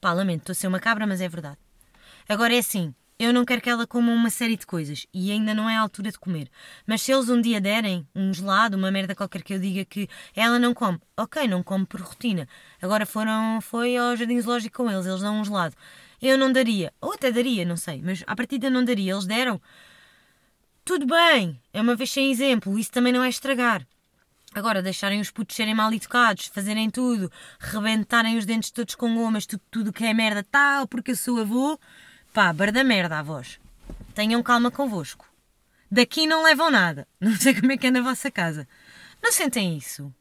[0.00, 1.58] Pá, lamento, estou a ser uma cabra, mas é verdade.
[2.28, 5.52] Agora é assim, eu não quero que ela coma uma série de coisas e ainda
[5.52, 6.48] não é a altura de comer.
[6.86, 10.08] Mas se eles um dia derem um gelado, uma merda qualquer que eu diga que
[10.34, 12.48] ela não come, ok, não come por rotina.
[12.80, 15.74] Agora foram, foi ao jardim zoológico com eles, eles dão um gelado.
[16.20, 19.12] Eu não daria, ou até daria, não sei, mas à partida não daria.
[19.12, 19.60] Eles deram.
[20.84, 23.86] Tudo bem, é uma vez sem exemplo, isso também não é estragar.
[24.54, 29.46] Agora, deixarem os putos serem mal educados, fazerem tudo, rebentarem os dentes todos com gomas,
[29.46, 31.78] tudo, tudo que é merda, tal, porque eu sou avô,
[32.34, 33.58] pá, barda merda, avós.
[34.14, 35.26] Tenham calma convosco.
[35.90, 37.06] Daqui não levam nada.
[37.20, 38.66] Não sei como é que é na vossa casa.
[39.22, 40.12] Não sentem isso?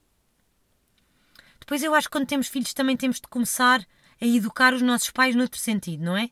[1.60, 3.86] Depois eu acho que quando temos filhos também temos de começar
[4.22, 6.30] a educar os nossos pais noutro sentido, não é?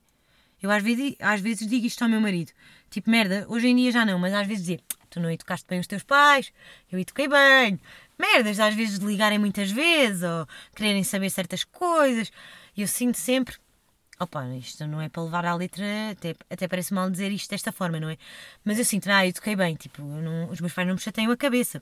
[0.62, 2.52] Eu às vezes, às vezes digo isto ao meu marido.
[2.90, 5.80] Tipo, merda, hoje em dia já não, mas às vezes dizer tu não educaste bem
[5.80, 6.52] os teus pais,
[6.92, 7.80] eu eduquei bem.
[8.18, 12.32] Merdas, às vezes ligarem muitas vezes ou quererem saber certas coisas.
[12.76, 13.56] Eu sinto sempre,
[14.20, 17.72] opa, isto não é para levar à letra, até, até parece mal dizer isto desta
[17.72, 18.18] forma, não é?
[18.64, 21.32] Mas eu sinto, ah, eu eduquei bem, tipo, não, os meus pais não me chateiam
[21.32, 21.82] a cabeça.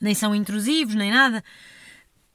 [0.00, 1.42] Nem são intrusivos, nem nada.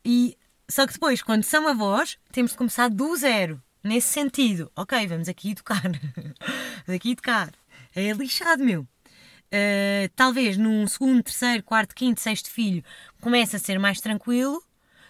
[0.04, 0.38] E
[0.70, 3.62] só que depois, quando são avós, temos de começar do zero.
[3.84, 5.82] Nesse sentido, ok, vamos aqui educar.
[6.86, 7.52] vamos aqui educar.
[7.96, 8.86] É lixado, meu.
[9.48, 12.84] Uh, talvez num segundo, terceiro, quarto, quinto, sexto filho
[13.22, 14.62] comece a ser mais tranquilo.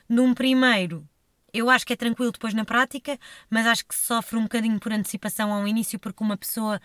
[0.07, 1.07] Num primeiro,
[1.53, 3.19] eu acho que é tranquilo depois na prática,
[3.49, 6.79] mas acho que sofre um bocadinho por antecipação ao início, porque uma pessoa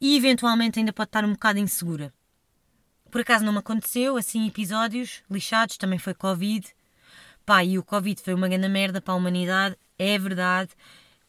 [0.00, 2.12] e eventualmente ainda pode estar um bocado insegura.
[3.10, 6.66] Por acaso não me aconteceu, assim, episódios lixados, também foi Covid.
[7.44, 10.70] Pá, e o Covid foi uma grande merda para a humanidade, é verdade.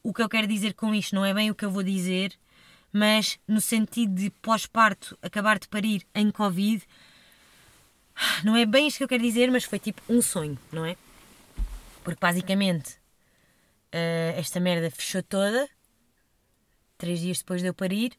[0.03, 2.33] O que eu quero dizer com isto não é bem o que eu vou dizer,
[2.91, 6.84] mas no sentido de pós-parto acabar de parir em Covid,
[8.43, 10.95] não é bem isto que eu quero dizer, mas foi tipo um sonho, não é?
[12.04, 12.93] Porque basicamente
[13.93, 15.69] uh, esta merda fechou toda,
[16.97, 18.13] três dias depois de eu parir,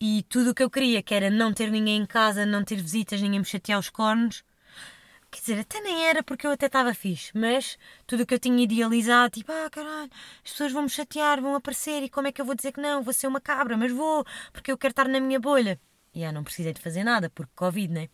[0.00, 2.76] e tudo o que eu queria, que era não ter ninguém em casa, não ter
[2.76, 4.42] visitas, ninguém me chatear os cornos,
[5.30, 8.38] Quer dizer, até nem era porque eu até estava fixe, mas tudo o que eu
[8.38, 10.10] tinha idealizado, tipo, ah caralho,
[10.44, 12.80] as pessoas vão me chatear, vão aparecer e como é que eu vou dizer que
[12.80, 13.02] não?
[13.02, 15.80] Vou ser uma cabra, mas vou, porque eu quero estar na minha bolha.
[16.12, 18.08] E ah, não precisei de fazer nada, porque Covid, né?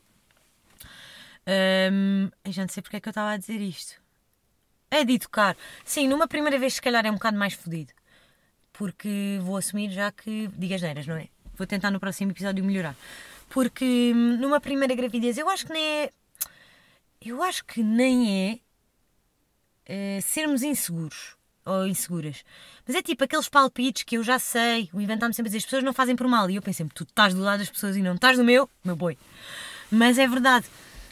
[1.47, 4.01] Um, eu já não sei porque é que eu estava a dizer isto.
[4.91, 5.57] É de educar.
[5.85, 7.93] Sim, numa primeira vez, se calhar, é um bocado mais fodido.
[8.73, 10.49] Porque vou assumir já que.
[10.49, 11.29] Digas neiras, não é?
[11.57, 12.95] Vou tentar no próximo episódio melhorar.
[13.49, 16.11] Porque hum, numa primeira gravidez, eu acho que nem é.
[17.21, 18.61] Eu acho que nem é.
[19.89, 22.45] Uh, sermos inseguros ou inseguras.
[22.87, 25.65] Mas é tipo aqueles palpites que eu já sei, o inventar-me sempre a dizer as
[25.65, 26.49] pessoas não fazem por mal.
[26.49, 28.71] E eu penso sempre, tu estás do lado das pessoas e não estás do meu,
[28.85, 29.19] meu boi.
[29.91, 30.67] Mas é verdade.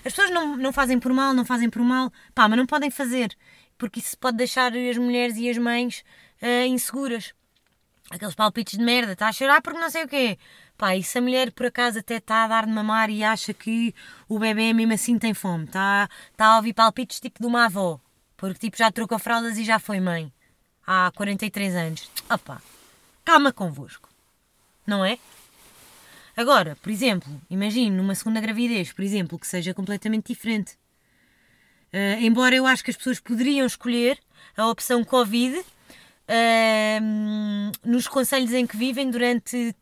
[0.05, 2.91] As pessoas não, não fazem por mal, não fazem por mal, pá, mas não podem
[2.91, 3.35] fazer,
[3.79, 6.05] porque isso pode deixar as mulheres e as mães
[6.43, 7.33] uh, inseguras.
[8.11, 10.39] Aqueles palpites de merda, está a chorar porque não sei o quê.
[10.77, 13.55] Pá, e se a mulher por acaso até está a dar de mamar e acha
[13.55, 13.95] que
[14.29, 18.01] o bebê mesmo assim tem fome, está tá a ouvir palpites tipo de uma avó,
[18.37, 20.33] porque tipo já trocou fraldas e já foi mãe,
[20.85, 22.11] há 43 anos.
[22.29, 22.61] Opá,
[23.25, 24.09] calma convosco,
[24.85, 25.19] não é?
[26.37, 30.73] Agora, por exemplo, imagine numa segunda gravidez, por exemplo, que seja completamente diferente.
[31.93, 34.19] Uh, embora eu acho que as pessoas poderiam escolher
[34.57, 35.65] a opção Covid uh,
[37.85, 39.73] nos conselhos em que vivem durante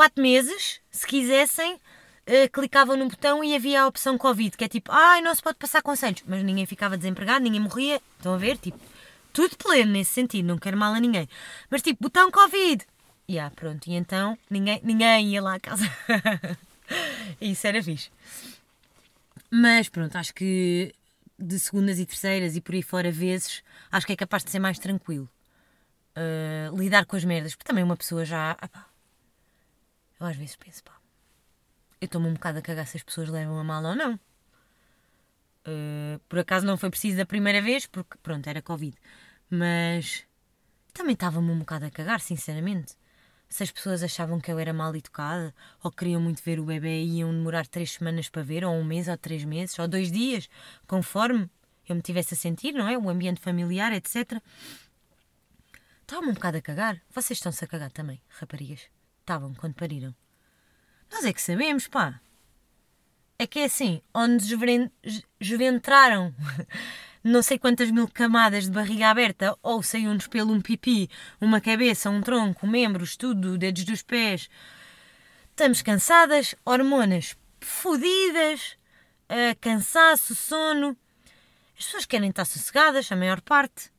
[0.00, 4.68] quatro meses, se quisessem, uh, clicavam no botão e havia a opção Covid, que é
[4.68, 8.00] tipo, ai, não se pode passar conselhos, mas ninguém ficava desempregado, ninguém morria.
[8.16, 8.56] Estão a ver?
[8.56, 8.80] Tipo,
[9.30, 11.28] tudo pleno nesse sentido, não quero mal a ninguém.
[11.68, 12.82] Mas tipo, botão Covid,
[13.28, 15.84] e yeah, pronto, e então ninguém, ninguém ia lá à casa.
[17.38, 18.08] Isso era fixe.
[19.50, 20.94] Mas pronto, acho que
[21.38, 24.60] de segundas e terceiras e por aí fora vezes, acho que é capaz de ser
[24.60, 25.28] mais tranquilo.
[26.16, 28.56] Uh, lidar com as merdas, porque também uma pessoa já.
[28.62, 28.89] Ah,
[30.20, 30.92] eu às vezes penso, pá,
[32.00, 34.14] eu estou-me um bocado a cagar se as pessoas levam a mal ou não.
[35.66, 38.96] Uh, por acaso não foi preciso da primeira vez, porque pronto, era Covid.
[39.48, 40.24] Mas
[40.92, 42.96] também estava-me um bocado a cagar, sinceramente
[43.50, 45.52] se as pessoas achavam que eu era mal educada,
[45.82, 48.84] ou queriam muito ver o bebê e iam demorar três semanas para ver, ou um
[48.84, 50.48] mês, ou três meses, ou dois dias,
[50.86, 51.50] conforme
[51.88, 52.96] eu me tivesse a sentir, não é?
[52.96, 54.40] O ambiente familiar, etc.
[56.02, 57.02] Estavam um bocado a cagar.
[57.10, 58.82] Vocês estão-se a cagar também, raparigas.
[59.30, 60.12] Estavam quando pariram.
[61.08, 62.20] Nós é que sabemos, pá.
[63.38, 64.44] É que é assim, onde
[65.38, 66.34] desventraram
[67.22, 71.08] não sei quantas mil camadas de barriga aberta, ou saiu-nos pelo um pipi,
[71.40, 74.50] uma cabeça, um tronco, membros, tudo, dedos dos pés.
[75.50, 78.76] Estamos cansadas, hormonas fodidas,
[79.30, 80.96] uh, cansaço, sono.
[81.78, 83.92] As pessoas querem estar sossegadas, a maior parte.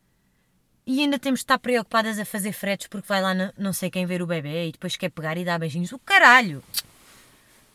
[0.91, 4.05] E ainda temos de estar preocupadas a fazer fretes porque vai lá não sei quem
[4.05, 5.93] ver o bebê e depois quer pegar e dar beijinhos.
[5.93, 6.61] O caralho!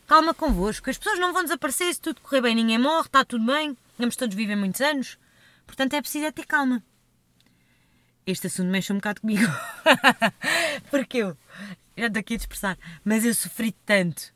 [0.07, 3.47] Calma convosco, as pessoas não vão desaparecer se tudo correr bem, ninguém morre, está tudo
[3.47, 5.17] bem, vamos todos viver muitos anos.
[5.67, 6.85] Portanto, é preciso é ter calma.
[8.27, 9.51] Este assunto mexe um bocado comigo.
[10.91, 11.39] Porque eu,
[11.97, 14.31] já estou aqui a dispersar, mas eu sofri tanto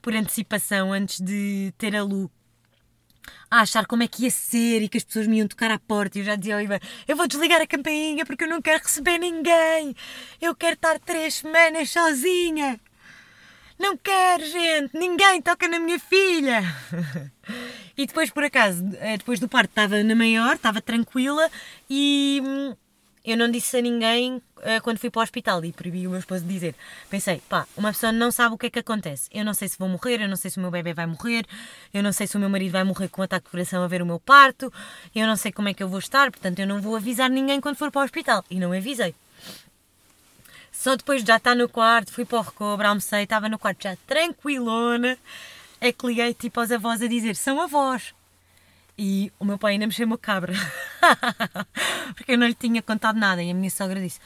[0.00, 2.30] por antecipação antes de ter a Lu
[3.50, 5.78] a achar como é que ia ser e que as pessoas me iam tocar à
[5.78, 6.18] porta.
[6.18, 8.82] E eu já dizia ao Ivan: Eu vou desligar a campainha porque eu não quero
[8.82, 9.94] receber ninguém.
[10.40, 12.80] Eu quero estar três semanas sozinha.
[13.78, 14.96] Não quero, gente.
[14.96, 16.62] Ninguém toca na minha filha.
[17.98, 21.50] E depois, por acaso, eh, depois do parto, estava na maior, estava tranquila
[21.88, 22.76] e hum,
[23.26, 26.20] eu não disse a ninguém uh, quando fui para o hospital e proibi o meu
[26.20, 26.74] esposo de dizer.
[27.10, 29.28] Pensei, pá, uma pessoa não sabe o que é que acontece.
[29.32, 31.44] Eu não sei se vou morrer, eu não sei se o meu bebê vai morrer,
[31.92, 33.88] eu não sei se o meu marido vai morrer com um ataque de coração a
[33.88, 34.72] ver o meu parto,
[35.14, 37.60] eu não sei como é que eu vou estar, portanto eu não vou avisar ninguém
[37.60, 38.44] quando for para o hospital.
[38.48, 39.14] E não avisei.
[40.70, 43.82] Só depois de já estar no quarto, fui para o recobro, almocei, estava no quarto
[43.82, 45.18] já tranquilona
[45.80, 48.14] é que liguei tipo aos avós a dizer: são avós.
[48.98, 50.54] E o meu pai ainda me chamou cabra.
[52.14, 53.42] Porque eu não lhe tinha contado nada.
[53.42, 54.20] E a minha sogra disse: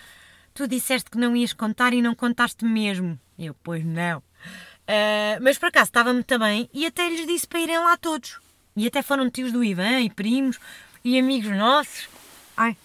[0.55, 3.19] Tu disseste que não ias contar e não contaste mesmo.
[3.37, 4.19] E eu, pois não.
[4.19, 8.41] Uh, mas por acaso estava-me também e até lhes disse para irem lá todos.
[8.77, 10.59] E até foram tios do Ivan e primos
[11.05, 12.09] e amigos nossos.
[12.57, 12.77] Ai,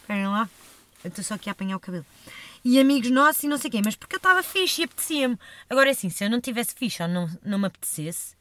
[0.00, 0.48] esperem lá.
[1.02, 2.06] Eu estou só aqui a apanhar o cabelo
[2.64, 5.38] e amigos nossos e não sei quem, mas porque eu estava fixe e apetecia-me.
[5.68, 8.33] Agora é assim, se eu não tivesse fixe ou não, não me apetecesse,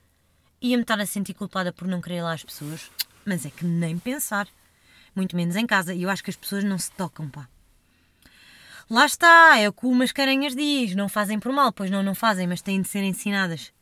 [0.63, 2.89] ia-me estar a sentir culpada por não querer lá as pessoas.
[3.26, 4.47] Mas é que nem pensar.
[5.13, 5.93] Muito menos em casa.
[5.93, 7.47] E eu acho que as pessoas não se tocam, pá.
[8.89, 10.95] Lá está, é o que o Mascarenhas diz.
[10.95, 13.73] Não fazem por mal, pois não, não fazem, mas têm de ser ensinadas.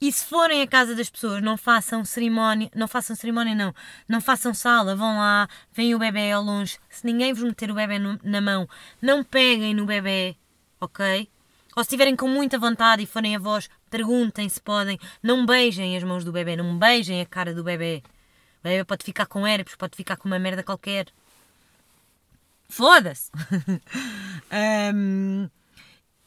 [0.00, 3.72] E se forem à casa das pessoas, não façam cerimónia, não façam cerimónia, não,
[4.08, 6.76] não façam sala, vão lá, veem o bebê ao longe.
[6.90, 8.68] Se ninguém vos meter o bebê no, na mão,
[9.00, 10.36] não peguem no bebê,
[10.80, 11.30] ok?
[11.74, 14.98] Ou se estiverem com muita vontade e forem avós, perguntem se podem.
[15.22, 18.02] Não beijem as mãos do bebê, não beijem a cara do bebê.
[18.60, 21.06] O bebê pode ficar com herpes, pode ficar com uma merda qualquer.
[22.68, 23.30] Foda-se!
[24.94, 25.48] um,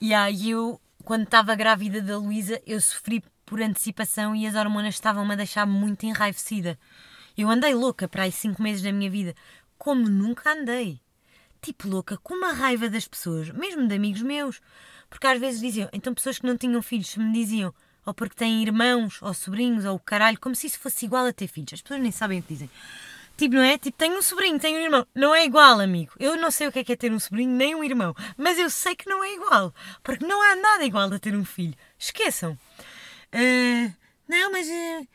[0.02, 4.96] e aí eu, quando estava grávida da Luísa, eu sofri por antecipação e as hormonas
[4.96, 6.78] estavam-me a deixar muito enraivecida.
[7.38, 9.36] Eu andei louca para aí cinco meses da minha vida,
[9.78, 11.00] como nunca andei.
[11.66, 14.62] Tipo louca, com uma raiva das pessoas, mesmo de amigos meus.
[15.10, 17.74] Porque às vezes diziam, então pessoas que não tinham filhos me diziam,
[18.06, 21.34] ou porque têm irmãos, ou sobrinhos, ou o caralho, como se isso fosse igual a
[21.34, 21.74] ter filhos.
[21.74, 22.70] As pessoas nem sabem o que dizem.
[23.36, 23.80] Tipo, não é?
[23.80, 25.08] Tipo, tenho um sobrinho, tenho um irmão.
[25.16, 26.14] Não é igual, amigo.
[26.20, 28.14] Eu não sei o que é, que é ter um sobrinho nem um irmão.
[28.38, 29.74] Mas eu sei que não é igual.
[30.04, 31.74] Porque não há nada igual a ter um filho.
[31.98, 32.52] Esqueçam.
[33.34, 33.92] Uh,
[34.28, 35.08] não, mas uh,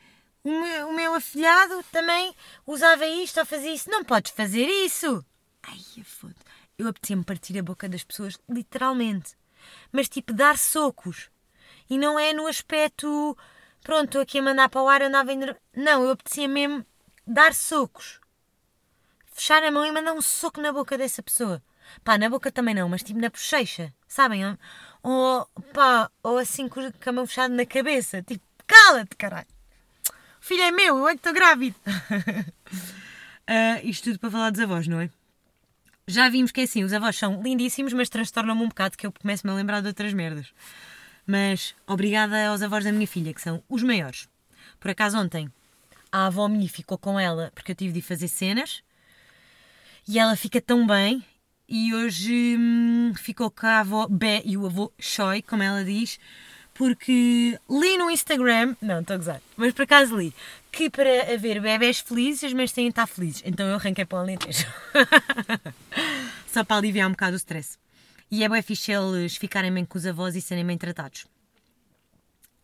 [0.43, 2.35] o, meu, o meu afilhado também
[2.67, 3.89] usava isto ou fazia isso.
[3.89, 5.25] Não podes fazer isso.
[5.71, 6.35] Ai, foda
[6.79, 9.37] Eu apetecia-me partir a boca das pessoas, literalmente.
[9.93, 11.31] Mas tipo, dar socos.
[11.89, 13.37] E não é no aspecto,
[13.83, 15.41] pronto, estou aqui a mandar para o ar, andava em...
[15.77, 16.85] Não, eu apetecia mesmo
[17.27, 18.21] dar socos.
[19.33, 21.63] Fechar a mão e mandar um soco na boca dessa pessoa.
[22.05, 24.57] Pá, na boca também não, mas tipo na bochecha, sabem?
[25.03, 28.23] Ou, pá, ou assim com a mão fechada na cabeça.
[28.23, 29.49] Tipo, cala-te, caralho.
[30.41, 31.77] O filho é meu, eu é que estou grávida.
[31.87, 35.11] uh, isto tudo para falar dos avós, não é?
[36.11, 39.13] Já vimos que é assim, os avós são lindíssimos, mas transtornam-me um bocado que eu
[39.13, 40.49] começo-me a lembrar de outras merdas.
[41.25, 44.29] Mas obrigada aos avós da minha filha, que são os maiores.
[44.81, 45.49] Por acaso ontem
[46.11, 48.83] a avó minha ficou com ela porque eu tive de fazer cenas
[50.09, 51.25] e ela fica tão bem.
[51.69, 56.19] E hoje hum, ficou com a avó Bé e o avô Choi, como ela diz,
[56.75, 60.35] porque li no Instagram, não, estou a gozar, mas por acaso li,
[60.71, 63.43] que para haver bebés felizes, as mães têm de estar felizes.
[63.45, 64.67] Então eu arranquei para o Alentejo.
[66.47, 67.79] Só para aliviar um bocado o stress.
[68.31, 71.27] E é bem fixe eles ficarem bem com os avós e serem bem tratados.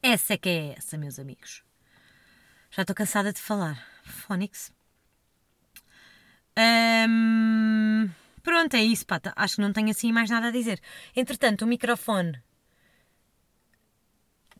[0.02, 1.64] Essa é que é essa, meus amigos.
[2.70, 3.84] Já estou cansada de falar.
[6.58, 8.08] Um,
[8.42, 9.32] pronto, é isso, pata.
[9.34, 10.80] Acho que não tenho assim mais nada a dizer.
[11.14, 12.40] Entretanto, o microfone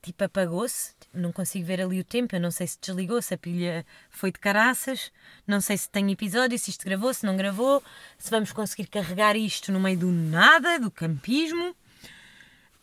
[0.07, 0.95] tipo apagou-se.
[1.12, 2.35] Não consigo ver ali o tempo.
[2.35, 5.12] Eu não sei se desligou, se a pilha foi de caraças.
[5.47, 7.83] Não sei se tem episódio, se isto gravou, se não gravou.
[8.16, 11.75] Se vamos conseguir carregar isto no meio do nada, do campismo.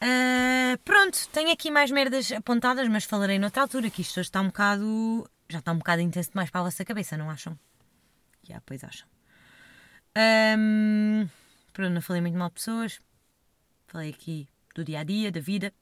[0.03, 4.41] Uh, pronto, tenho aqui mais merdas apontadas, mas falarei noutra altura, que isto hoje está
[4.41, 5.29] um bocado.
[5.47, 7.57] Já está um bocado intenso demais para a vossa cabeça, não acham?
[8.43, 9.07] Já, yeah, pois acham.
[10.57, 11.27] Um,
[11.71, 12.99] pronto, não falei muito mal de pessoas.
[13.87, 15.73] Falei aqui do dia a dia, da vida.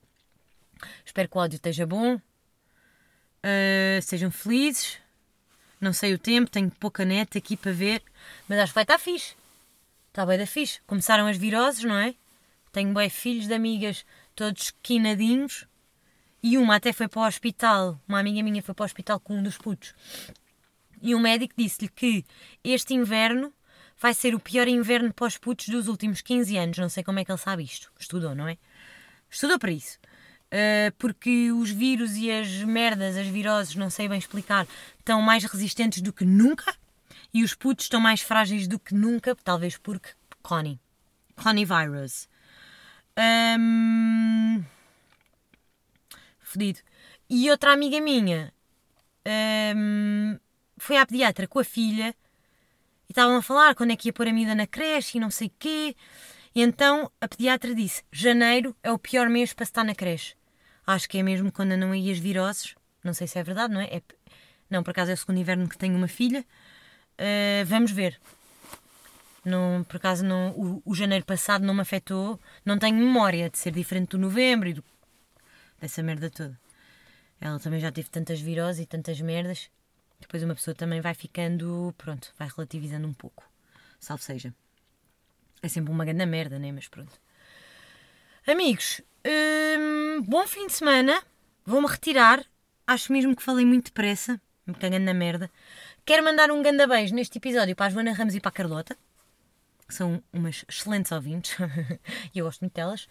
[1.05, 2.15] Espero que o áudio esteja bom.
[2.15, 4.97] Uh, sejam felizes.
[5.79, 8.03] Não sei o tempo, tenho pouca net aqui para ver,
[8.47, 9.35] mas acho que vai estar fixe.
[10.09, 10.79] Está bem da fixe.
[10.85, 12.13] Começaram as viroses, não é?
[12.71, 15.65] Tenho bem filhos de amigas, todos quinadinhos.
[16.43, 17.99] E uma até foi para o hospital.
[18.07, 19.95] Uma amiga minha foi para o hospital com um dos putos.
[21.01, 22.23] E o médico disse-lhe que
[22.63, 23.51] este inverno
[23.97, 26.77] vai ser o pior inverno para os putos dos últimos 15 anos.
[26.77, 27.91] Não sei como é que ele sabe isto.
[27.99, 28.57] Estudou, não é?
[29.29, 29.99] Estudou para isso.
[30.51, 34.67] Uh, porque os vírus e as merdas, as viroses, não sei bem explicar,
[34.99, 36.75] estão mais resistentes do que nunca
[37.33, 40.09] e os putos estão mais frágeis do que nunca, talvez porque
[40.41, 40.79] Connie.
[41.35, 42.27] Connie virus.
[43.17, 44.63] Um...
[47.29, 48.53] E outra amiga minha
[49.73, 50.37] um...
[50.77, 52.13] foi à pediatra com a filha
[53.07, 55.31] e estavam a falar quando é que ia pôr a miúda na creche e não
[55.31, 55.95] sei o quê.
[56.53, 60.35] E então a pediatra disse: janeiro é o pior mês para estar na creche.
[60.85, 62.75] Acho que é mesmo quando andam aí as viroses.
[63.03, 63.85] Não sei se é verdade, não é?
[63.85, 64.01] é...
[64.69, 66.45] Não, por acaso é o segundo inverno que tenho uma filha.
[67.13, 68.19] Uh, vamos ver.
[69.43, 72.39] Não, por acaso não, o, o, janeiro passado não me afetou.
[72.63, 74.83] Não tenho memória de ser diferente do novembro e do,
[75.79, 76.59] dessa merda toda.
[77.39, 79.69] Ela também já teve tantas viroses e tantas merdas.
[80.19, 83.43] Depois uma pessoa também vai ficando, pronto, vai relativizando um pouco.
[83.99, 84.53] Salve seja.
[85.63, 86.71] É sempre uma grande merda, né?
[86.71, 87.19] Mas pronto.
[88.45, 91.21] Amigos, hum, bom fim de semana.
[91.65, 92.43] Vou-me retirar.
[92.85, 94.41] Acho mesmo que falei muito depressa.
[94.65, 95.49] Me cagando na merda.
[96.05, 98.97] Quero mandar um grande beijo neste episódio para a Joana Ramos e para a Carlota
[99.91, 101.55] que são umas excelentes ouvintes
[102.33, 103.07] e eu gosto muito delas.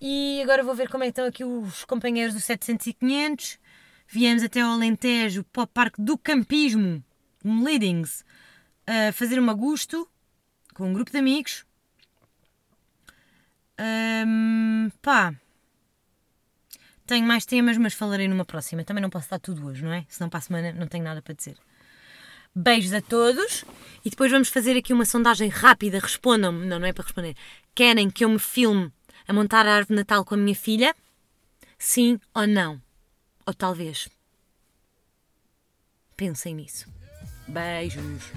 [0.00, 3.58] E agora vou ver como é que estão aqui os companheiros do 700 e 500.
[4.06, 7.04] Viemos até ao Alentejo para o Parque do Campismo,
[7.44, 8.24] um Leadings,
[8.86, 10.08] a fazer um agosto
[10.74, 11.64] com um grupo de amigos.
[13.78, 15.34] Um, pá,
[17.12, 18.84] tenho mais temas, mas falarei numa próxima.
[18.84, 20.06] Também não posso dar tudo hoje, não é?
[20.08, 21.56] Senão para a semana não tenho nada para dizer.
[22.54, 23.66] Beijos a todos
[24.02, 25.98] e depois vamos fazer aqui uma sondagem rápida.
[25.98, 27.36] Respondam-me, não, não é para responder.
[27.74, 28.90] Querem que eu me filme
[29.28, 30.94] A montar a árvore de Natal com a minha filha?
[31.78, 32.80] Sim ou não?
[33.46, 34.08] Ou talvez.
[36.16, 36.86] Pensem nisso.
[37.46, 38.30] Beijos.